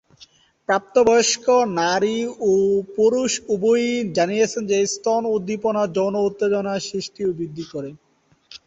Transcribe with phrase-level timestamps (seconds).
[0.69, 1.45] প্রাপ্তবয়স্ক
[1.79, 2.17] নারী
[2.43, 2.51] ও
[2.95, 7.89] পুরুষ উভয়ই জানিয়েছেন যে, স্তন উদ্দীপনা যৌন উত্তেজনা সৃষ্টি ও বৃদ্ধি করে।